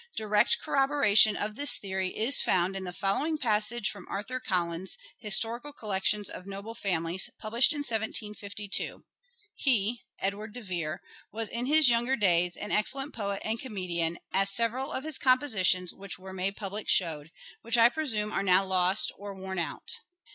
[0.15, 5.71] Direct corroboration of this theory is found in the following passage from Arthur Collins's" Historical
[5.71, 9.03] Collections of Noble Families," published in 1752."
[9.67, 11.01] He (Edward de Vere)
[11.31, 15.93] was in his younger days an excellent poet and comedian, as several of his compositions,
[15.93, 17.29] which were made public showed;
[17.61, 19.99] which I presume are now lost or worn out."